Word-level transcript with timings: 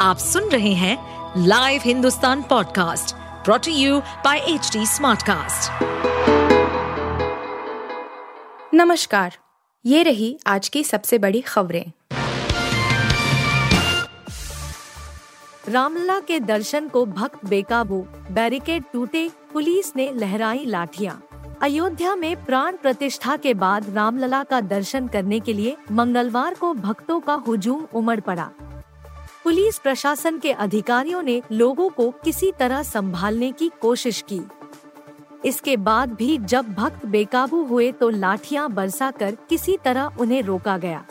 आप 0.00 0.18
सुन 0.18 0.44
रहे 0.48 0.72
हैं 0.72 1.44
live 1.46 1.80
Hindustan 1.84 2.42
podcast 2.42 3.14
brought to 3.44 3.72
you 3.72 3.98
by 4.24 4.38
H 4.38 4.70
smartcast. 4.76 5.82
नमस्कार, 8.74 9.36
ये 9.84 10.02
रही 10.02 10.38
आज 10.46 10.68
की 10.68 10.84
सबसे 10.84 11.18
बड़ी 11.18 11.40
खबरें। 11.40 11.84
रामलला 15.68 16.18
के 16.20 16.40
दर्शन 16.40 16.88
को 16.88 17.04
भक्त 17.06 17.44
बेकाबू, 17.44 18.00
बैरिकेड 18.30 18.84
टूटे, 18.92 19.28
पुलिस 19.52 19.92
ने 19.96 20.10
लहराई 20.12 20.64
लाठियाँ। 20.64 21.22
अयोध्या 21.62 22.16
में 22.16 22.44
प्राण 22.44 22.76
प्रतिष्ठा 22.76 23.36
के 23.36 23.54
बाद 23.54 23.90
रामलला 23.90 24.42
का 24.44 24.60
दर्शन 24.60 25.08
करने 25.08 25.40
के 25.40 25.52
लिए 25.52 25.76
मंगलवार 25.92 26.54
को 26.54 26.74
भक्तों 26.74 27.20
का 27.20 27.34
हुजूम 27.34 27.86
उमड़ 27.94 28.20
पड़ा। 28.20 28.50
पुलिस 29.44 29.78
प्रशासन 29.78 30.38
के 30.38 30.52
अधिकारियों 30.52 31.22
ने 31.22 31.40
लोगों 31.52 31.88
को 31.88 32.10
किसी 32.24 32.50
तरह 32.52 32.82
संभालने 32.82 33.50
की 33.52 33.70
कोशिश 33.80 34.22
की। 34.32 34.40
इसके 35.44 35.76
बाद 35.76 36.12
भी 36.12 36.36
जब 36.38 36.72
भक्त 36.74 37.06
बेकाबू 37.06 37.62
हुए 37.64 37.90
तो 37.92 38.08
लाठियाँ 38.08 38.68
बरसाकर 38.70 39.36
किसी 39.48 39.76
तरह 39.84 40.16
उन्हें 40.20 40.42
रोका 40.42 40.76
गया। 40.78 41.04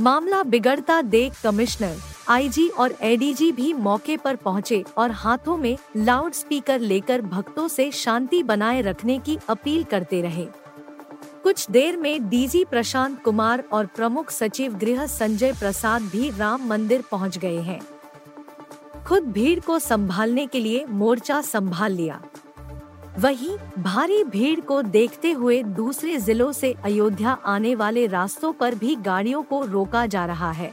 मामला 0.00 0.42
बिगड़ता 0.42 1.00
देख 1.02 1.40
कमिश्नर, 1.44 1.96
आईजी 2.28 2.68
और 2.68 2.94
एडीजी 3.02 3.50
भी 3.52 3.72
मौके 3.72 4.16
पर 4.16 4.36
पहुँचे 4.36 4.84
और 4.98 5.10
हाथों 5.10 5.56
में 5.56 5.76
लाउड 5.96 6.32
स्पीकर 6.32 6.80
लेकर 6.80 7.20
भक्तों 7.22 7.68
से 7.68 7.90
शांति 7.92 8.42
बनाए 8.42 8.80
रखने 8.82 9.18
की 9.18 9.38
अपील 9.48 9.84
करते 9.84 10.22
रहे। 10.22 10.46
कुछ 11.42 11.70
देर 11.70 11.96
में 11.96 12.28
डीजी 12.28 12.64
प्रशांत 12.64 13.22
कुमार 13.22 13.62
और 13.72 13.86
प्रमुख 13.86 14.30
सचिव 14.30 14.74
गृह 14.74 15.06
संजय 15.06 15.52
प्रसाद 15.52 16.02
भी 16.02 16.30
राम 16.30 16.66
मंदिर 16.66 17.04
पहुँच 17.10 17.38
गए 17.38 17.60
हैं। 17.60 17.80
खुद 19.04 19.22
भीड़ 19.22 19.60
को 19.60 19.78
संभालने 19.78 20.46
के 20.46 20.60
लिए 20.60 20.84
मोर्चा 20.84 21.40
संभाल 21.40 21.92
लिया। 21.92 22.20
वहीं 23.18 23.56
भारी 23.78 24.24
भीड़ 24.24 24.60
को 24.60 24.82
देखते 24.82 25.32
हुए 25.32 25.62
दूसरे 25.62 26.16
जिलों 26.18 26.52
से 26.52 26.74
अयोध्या 26.84 27.32
आने 27.46 27.74
वाले 27.74 28.06
रास्तों 28.06 28.52
पर 28.52 28.74
भी 28.74 28.96
गाड़ियों 28.96 29.42
को 29.42 29.64
रोका 29.64 30.06
जा 30.06 30.26
रहा 30.26 30.50
है। 30.50 30.72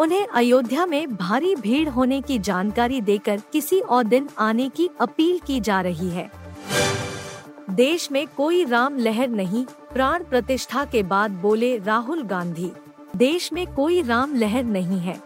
उन्हें 0.00 0.26
अयोध्या 0.26 0.86
में 0.86 1.16
भारी 1.16 1.54
भीड़ 1.54 1.88
होने 1.88 2.20
की 2.22 2.38
जानकारी 2.38 3.00
देकर 3.00 3.40
किसी 3.52 3.80
और 3.80 4.04
दिन 4.04 4.28
आने 4.38 4.68
की 4.68 4.90
अपील 5.00 5.38
की 5.38 5.60
जा 5.60 5.80
रही 5.80 6.10
है। 6.10 6.30
देश 7.70 8.12
में 8.12 8.26
कोई 8.36 8.64
राम 8.64 8.98
लहर 8.98 9.28
नहीं, 9.28 9.64
प्राण 9.92 10.24
प्रतिष्ठा 10.24 10.84
के 10.84 11.02
बाद 11.02 11.30
बोले 11.30 11.78
राहुल 11.78 12.22
गांधी। 12.22 12.70
देश 13.16 13.52
में 13.52 13.74
कोई 13.74 14.02
राम 14.02 14.34
लहर 14.34 14.64
नहीं 14.64 14.98
है। 14.98 15.20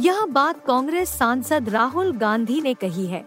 यह 0.00 0.26
बात 0.26 0.64
कांग्रेस 0.66 1.08
सांसद 1.08 1.68
राहुल 1.68 2.12
गांधी 2.12 2.60
ने 2.60 2.74
कही 2.74 3.06
है। 3.06 3.24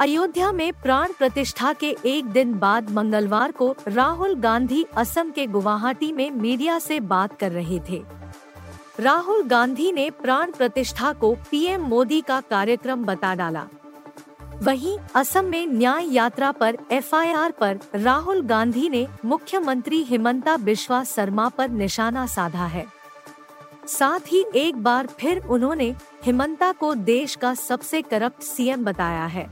अयोध्या 0.00 0.52
में 0.52 0.72
प्राण 0.72 1.12
प्रतिष्ठा 1.18 1.72
के 1.72 1.96
एक 2.06 2.24
दिन 2.24 2.54
बाद 2.54 2.90
मंगलवार 2.90 3.52
को 3.52 3.76
राहुल 3.88 4.34
गांधी 4.34 4.84
असम 4.96 5.30
के 5.30 5.46
गुवाहाटी 5.46 6.12
में 6.12 6.30
मीडिया 6.30 6.78
से 6.78 7.00
बात 7.00 7.38
कर 7.38 7.52
रहे 7.52 7.80
थे। 7.90 8.02
राहुल 9.00 9.42
गांधी 9.42 9.92
ने 9.92 10.10
प्राण 10.10 10.52
प्रतिष्ठा 10.52 11.12
को 11.12 11.34
पीएम 11.50 11.82
मोदी 11.82 12.20
का 12.20 12.40
कार्यक्रम 12.40 13.04
बता 13.04 13.34
डाला। 13.34 13.66
वहीं 14.62 14.98
असम 15.14 15.44
में 15.44 15.66
न्याय 15.66 16.06
यात्रा 16.12 16.50
पर 16.52 16.76
एफआईआर 16.92 17.50
पर 17.50 17.78
राहुल 17.94 18.42
गांधी 18.42 18.88
ने 18.88 19.06
मुख्यमंत्री 19.24 20.02
हिमंता 20.02 20.56
बिश्वा 20.56 21.02
शर्मा 21.04 21.48
पर 21.48 21.68
निशाना 21.68 22.26
साधा 22.26 22.66
है। 22.66 22.86
साथ 23.86 24.32
ही 24.32 24.44
एक 24.54 24.76
बार 24.76 25.06
फिर 25.06 25.38
उन्होंने 25.38 25.94
हिमंता 26.24 26.72
को 26.72 26.94
देश 26.94 27.34
का 27.34 27.54
सबसे 27.54 28.02
करप्ट 28.02 28.42
सीएम 28.42 28.84
बताया 28.84 29.24
है। 29.26 29.48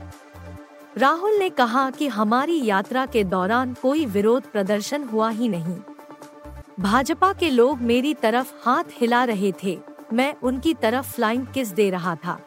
राहुल 0.97 1.33
ने 1.33 1.49
कहा 1.49 1.89
कि 1.89 2.07
हमारी 2.07 2.65
यात्रा 2.65 3.05
के 3.05 3.23
दौरान 3.23 3.73
कोई 3.73 4.05
विरोध 4.05 4.43
प्रदर्शन 4.43 5.03
हुआ 5.03 5.29
ही 5.29 5.47
नहीं। 5.47 5.77
भाजपा 6.79 7.33
के 7.33 7.49
लोग 7.49 7.81
मेरी 7.81 8.13
तरफ़ 8.13 8.53
हाथ 8.65 8.83
हिला 8.91 9.23
रहे 9.23 9.53
थे, 9.63 9.79
मैं 10.13 10.33
उनकी 10.43 10.73
तरफ़ 10.73 11.11
फ्लाइंग 11.11 11.45
किस 11.47 11.67
दे 11.67 11.89
रहा 11.89 12.15
था। 12.15 12.39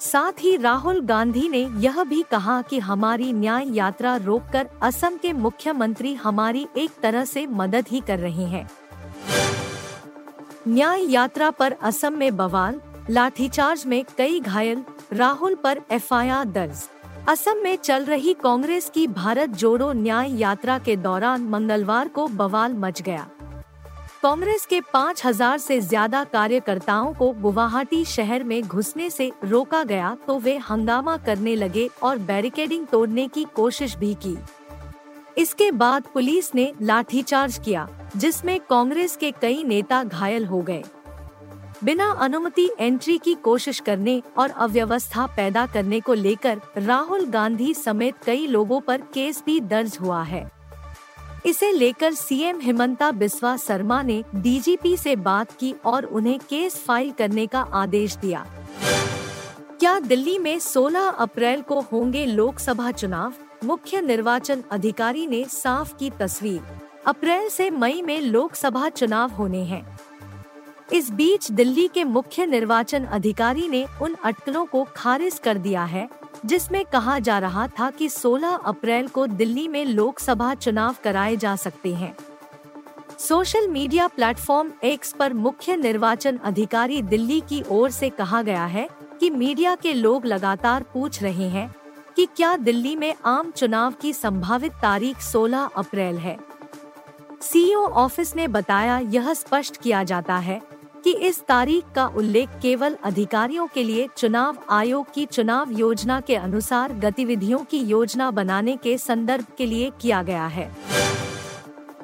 साथ 0.00 0.32
ही 0.40 0.56
राहुल 0.56 1.00
गांधी 1.00 1.48
ने 1.48 1.68
यह 1.78 2.02
भी 2.04 2.22
कहा 2.22 2.62
कि 2.62 2.78
हमारी 2.78 3.32
न्याय 3.32 3.66
यात्रा 3.68 4.16
रोककर 4.16 4.68
असम 4.82 5.16
के 5.16 5.32
मुख्यमंत्री 5.32 6.14
हमारी 6.14 6.66
एक 6.76 6.90
तरह 7.02 7.24
से 7.24 7.46
मदद 7.46 7.84
ही 7.88 8.00
कर 8.00 8.18
रहे 8.18 8.44
हैं। 8.44 8.70
न्याय 10.68 11.04
यात्रा 11.12 11.50
पर 11.50 11.72
असम 11.72 12.12
में 12.12 12.36
बवाल, 12.36 12.80
लाठीचार्ज 13.10 13.86
में 13.86 14.04
कई 14.18 14.40
घायल, 14.40 14.84
राहुल 15.12 15.54
पर 15.54 15.80
एफआईआर 15.90 16.44
दर्ज। 16.44 16.88
असम 17.28 17.56
में 17.56 17.76
चल 17.76 18.04
रही 18.04 18.34
कांग्रेस 18.34 18.90
की 18.94 19.06
भारत 19.06 19.48
जोड़ो 19.48 19.92
न्याय 19.92 20.38
यात्रा 20.38 20.78
के 20.78 20.96
दौरान 20.96 21.42
मंगलवार 21.42 22.08
को 22.08 22.26
बवाल 22.26 22.72
मच 22.72 23.02
गया। 23.02 23.28
कांग्रेस 24.22 24.64
के 24.66 24.80
5000 24.94 25.58
से 25.58 25.78
ज़्यादा 25.80 26.22
कार्यकर्ताओं 26.24 27.12
को 27.14 27.30
गुवाहाटी 27.32 28.04
शहर 28.04 28.44
में 28.44 28.62
घुसने 28.62 29.08
से 29.10 29.30
रोका 29.44 29.82
गया 29.84 30.16
तो 30.26 30.38
वे 30.38 30.56
हंगामा 30.60 31.16
करने 31.16 31.54
लगे 31.56 31.88
और 32.02 32.18
बैरिकेडिंग 32.20 32.86
तोड़ने 32.86 33.26
की 33.28 33.44
कोशिश 33.56 33.96
भी 33.96 34.12
की। 34.24 34.36
इसके 35.38 35.70
बाद 35.72 36.08
पुलिस 36.14 36.54
ने 36.54 36.72
लाठीचार्ज 36.82 37.58
किया, 37.58 37.88
जिसमें 38.16 38.58
कांग्रेस 38.60 39.16
के 39.16 39.30
कई 39.32 39.62
नेता 39.64 40.02
घायल 40.04 40.46
हो 40.46 40.62
गए। 40.62 40.82
बिना 41.84 42.10
अनुमति 42.12 42.68
एंट्री 42.80 43.18
की 43.18 43.34
कोशिश 43.34 43.80
करने 43.80 44.22
और 44.38 44.50
अव्यवस्था 44.50 45.26
पैदा 45.36 45.66
करने 45.66 46.00
को 46.00 46.14
लेकर 46.16 46.60
राहुल 46.78 47.26
गांधी 47.30 47.72
समेत 47.76 48.22
कई 48.26 48.46
लोगों 48.46 48.80
पर 48.80 49.00
केस 49.14 49.42
भी 49.46 49.60
दर्ज 49.62 49.98
हुआ 50.00 50.22
है। 50.24 50.48
इसे 51.48 51.72
लेकर 51.72 52.14
सीएम 52.14 52.60
हिमंता 52.60 53.10
बिस्वा 53.10 53.56
शर्मा 53.56 54.02
ने 54.02 54.24
डीजीपी 54.34 54.96
से 54.96 55.16
बात 55.16 55.52
की 55.52 55.74
और 55.84 56.04
उन्हें 56.04 56.38
केस 56.38 56.76
फ़ाइल 56.76 57.10
करने 57.10 57.46
का 57.46 57.60
आदेश 57.60 58.16
दिया। 58.16 58.46
क्या 59.80 60.00
दिल्ली 60.00 60.38
में 60.38 60.58
16 60.58 61.08
अप्रैल 61.08 61.60
को 61.60 61.80
होंगे 61.80 62.26
लोकसभा 62.26 62.90
चुनाव? 62.90 63.32
मुख्य 63.64 64.00
निर्वाचन 64.00 64.64
अधिकारी 64.70 65.26
ने 65.26 65.44
साफ़ 65.44 65.96
की 65.96 66.10
तस्वीर। 66.10 66.60
अप्रैल 67.06 67.48
से 67.48 67.70
मई 67.70 68.02
में 68.02 68.20
लोकसभा 68.20 68.88
चुनाव 68.88 69.30
होने 69.30 69.64
हैं। 69.64 70.00
इस 70.92 71.10
बीच 71.10 71.50
दिल्ली 71.50 71.88
के 71.88 72.04
मुख्य 72.04 72.46
निर्वाचन 72.46 73.04
अधिकारी 73.04 73.68
ने 73.68 73.86
उन 74.02 74.16
अटकलों 74.24 74.66
को 74.66 74.86
खारिज 74.96 75.38
कर 75.38 75.58
दिया 75.58 75.84
है। 75.84 76.08
जिसमें 76.46 76.84
कहा 76.84 77.18
जा 77.18 77.38
रहा 77.38 77.68
था 77.68 77.90
कि 77.90 78.08
16 78.08 78.58
अप्रैल 78.64 79.08
को 79.08 79.26
दिल्ली 79.26 79.68
में 79.68 79.84
लोकसभा 79.84 80.54
चुनाव 80.54 80.96
कराए 81.04 81.36
जा 81.36 81.56
सकते 81.56 81.94
हैं। 81.94 82.16
सोशल 83.18 83.68
मीडिया 83.68 84.06
प्लेटफॉर्म 84.06 84.72
एक्स 84.84 85.12
पर 85.12 85.32
मुख्य 85.32 85.76
निर्वाचन 85.76 86.36
अधिकारी 86.36 87.02
दिल्ली 87.02 87.40
की 87.40 87.62
ओर 87.68 87.90
से 87.90 88.10
कहा 88.10 88.42
गया 88.42 88.66
है 88.66 88.88
कि 89.20 89.30
मीडिया 89.30 89.74
के 89.74 89.92
लोग 89.94 90.26
लगातार 90.26 90.82
पूछ 90.82 91.22
रहे 91.22 91.48
हैं 91.48 91.74
कि 92.16 92.26
क्या 92.26 92.56
दिल्ली 92.56 92.96
में 92.96 93.14
आम 93.24 93.50
चुनाव 93.50 93.92
की 93.92 94.12
संभावित 94.12 94.72
तारीख 94.72 95.18
16 95.18 95.70
अप्रैल 95.76 96.18
है। 96.18 96.38
सीईओ 97.40 97.84
ऑफ़िस 97.84 98.36
ने 98.36 98.48
बताया 98.48 98.98
यह 98.98 99.34
स्पष्ट 99.34 99.76
किया 99.76 100.02
जाता 100.02 100.36
है 100.36 100.60
कि 101.08 101.14
इस 101.14 101.40
तारीख 101.40 101.84
का 101.94 102.06
उल्लेख 102.06 102.48
केवल 102.62 102.96
अधिकारियों 103.04 103.66
के 103.66 103.82
लिए 103.82 104.08
चुनाव 104.16 104.56
आयोग 104.70 105.12
की 105.14 105.26
चुनाव 105.26 105.72
योजना 105.72 106.20
के 106.20 106.36
अनुसार 106.36 106.92
गतिविधियों 106.92 107.58
की 107.58 107.78
योजना 107.78 108.30
बनाने 108.30 108.76
के 108.76 108.98
संदर्भ 108.98 109.44
के 109.58 109.66
लिए 109.66 109.90
किया 110.00 110.22
गया 110.22 110.46
है। 110.46 110.76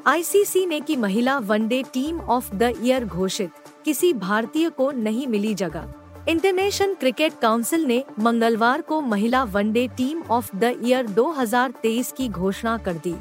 आईसीसी 0.06 0.66
ने 0.66 0.80
की 0.80 0.96
महिला 0.96 1.38
one day 1.38 1.82
team 1.82 2.20
of 2.20 2.54
the 2.54 2.74
year 2.82 3.04
घोषित, 3.04 3.50
किसी 3.84 4.12
भारतीय 4.12 4.68
को 4.68 4.90
नहीं 4.90 5.26
मिली 5.26 5.54
जगह। 5.54 5.92
इंटरनेशनल 6.28 6.94
क्रिकेट 6.94 7.32
काउंसिल 7.42 7.84
ने 7.84 8.04
मंगलवार 8.20 8.80
को 8.80 9.00
महिला 9.00 9.44
one day 9.44 9.88
team 9.88 10.22
of 10.22 10.56
the 10.56 10.80
year 10.84 11.06
2023 11.06 12.12
की 12.12 12.28
घोषणा 12.28 12.78
कर 12.78 12.94
दी। 12.94 13.14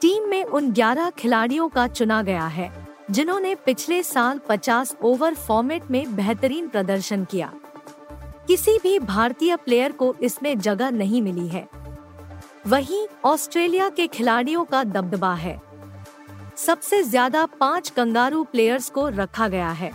टीम 0.00 0.28
में 0.28 0.44
उन 0.44 0.72
11 0.72 1.10
खिलाड़ियों 1.10 1.68
का 1.68 1.88
चुना 1.88 2.22
गया 2.22 2.46
है। 2.46 2.81
जिन्होंने 3.10 3.54
पिछले 3.54 4.02
साल 4.02 4.38
50 4.38 4.94
ओवर 5.02 5.34
फॉर्मेट 5.34 5.90
में 5.90 6.14
बेहतरीन 6.16 6.68
प्रदर्शन 6.68 7.24
किया। 7.24 7.52
किसी 8.46 8.78
भी 8.78 8.98
भारतीय 8.98 9.56
प्लेयर 9.56 9.92
को 9.92 10.14
इसमें 10.22 10.58
जगह 10.58 10.90
नहीं 10.90 11.22
मिली 11.22 11.48
है। 11.48 11.68
वहीं 12.66 13.06
ऑस्ट्रेलिया 13.24 13.88
के 13.88 14.06
खिलाड़ियों 14.06 14.64
का 14.64 14.84
दबदबा 14.84 15.34
है। 15.34 15.60
सबसे 16.56 17.02
ज़्यादा 17.02 17.44
पाँच 17.60 17.90
कंगारू 17.90 18.44
प्लेयर्स 18.44 18.90
को 18.90 19.08
रखा 19.08 19.48
गया 19.48 19.70
है। 19.70 19.90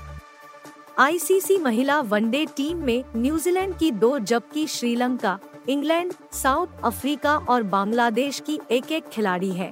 आईसीसी 0.99 1.57
महिला 1.57 1.99
वनडे 2.01 2.45
टीम 2.45 2.77
में 2.77 3.03
न्यूजीलैंड 3.15 3.77
की 3.77 3.91
दो 3.91 4.19
जबकि 4.19 4.67
श्रीलंका, 4.67 5.39
इंग्लैंड, 5.69 6.13
साउथ 6.33 6.67
अफ्रीका 6.83 7.37
और 7.37 7.63
बांग्लादेश 7.63 8.39
की 8.39 8.59
एक 8.71 8.91
एक 8.91 9.07
खिलाड़ी 9.07 9.51
है। 9.51 9.71